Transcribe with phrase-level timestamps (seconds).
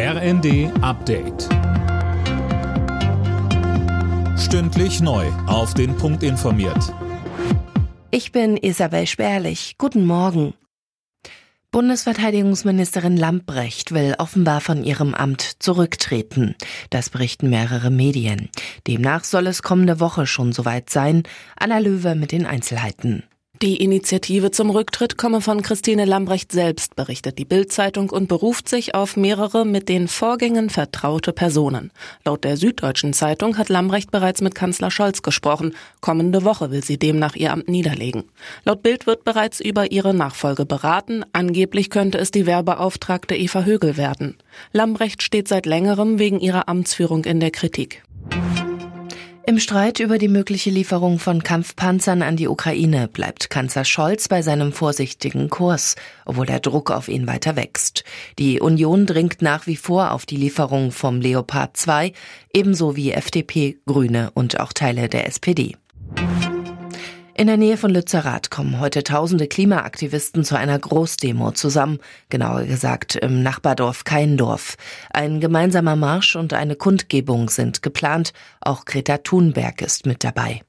[0.00, 1.48] RND Update.
[4.38, 5.26] Stündlich neu.
[5.48, 6.94] Auf den Punkt informiert.
[8.12, 9.74] Ich bin Isabel Spärlich.
[9.76, 10.54] Guten Morgen.
[11.72, 16.54] Bundesverteidigungsministerin Lamprecht will offenbar von ihrem Amt zurücktreten.
[16.90, 18.50] Das berichten mehrere Medien.
[18.86, 21.24] Demnach soll es kommende Woche schon soweit sein.
[21.56, 23.24] Anna Löwe mit den Einzelheiten.
[23.60, 28.94] Die Initiative zum Rücktritt komme von Christine Lambrecht selbst, berichtet die Bild-Zeitung und beruft sich
[28.94, 31.90] auf mehrere mit den Vorgängen vertraute Personen.
[32.24, 35.74] Laut der Süddeutschen Zeitung hat Lambrecht bereits mit Kanzler Scholz gesprochen.
[36.00, 38.30] Kommende Woche will sie demnach ihr Amt niederlegen.
[38.64, 41.24] Laut Bild wird bereits über ihre Nachfolge beraten.
[41.32, 44.36] Angeblich könnte es die Werbeauftragte Eva Högel werden.
[44.70, 48.04] Lambrecht steht seit längerem wegen ihrer Amtsführung in der Kritik.
[49.48, 54.42] Im Streit über die mögliche Lieferung von Kampfpanzern an die Ukraine bleibt Kanzler Scholz bei
[54.42, 58.04] seinem vorsichtigen Kurs, obwohl der Druck auf ihn weiter wächst.
[58.38, 62.12] Die Union dringt nach wie vor auf die Lieferung vom Leopard 2,
[62.52, 65.76] ebenso wie FDP, Grüne und auch Teile der SPD.
[67.38, 72.00] In der Nähe von Lützerath kommen heute tausende Klimaaktivisten zu einer Großdemo zusammen,
[72.30, 74.76] genauer gesagt im Nachbardorf Keindorf.
[75.10, 80.62] Ein gemeinsamer Marsch und eine Kundgebung sind geplant, auch Greta Thunberg ist mit dabei.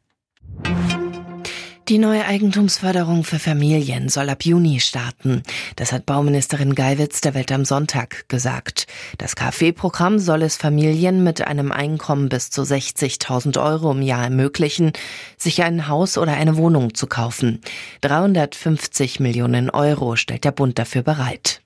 [1.89, 5.41] Die neue Eigentumsförderung für Familien soll ab Juni starten.
[5.75, 8.85] Das hat Bauministerin Geiwitz der Welt am Sonntag gesagt.
[9.17, 14.93] Das KfW-Programm soll es Familien mit einem Einkommen bis zu 60.000 Euro im Jahr ermöglichen,
[15.35, 17.59] sich ein Haus oder eine Wohnung zu kaufen.
[18.01, 21.58] 350 Millionen Euro stellt der Bund dafür bereit.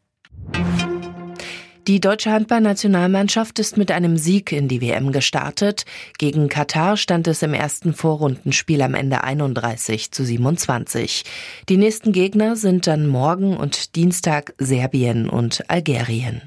[1.87, 5.83] Die deutsche Handballnationalmannschaft ist mit einem Sieg in die WM gestartet.
[6.17, 11.25] Gegen Katar stand es im ersten Vorrundenspiel am Ende 31 zu 27.
[11.67, 16.43] Die nächsten Gegner sind dann morgen und Dienstag Serbien und Algerien.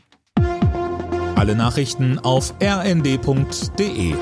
[1.34, 4.15] Alle Nachrichten auf rnd.de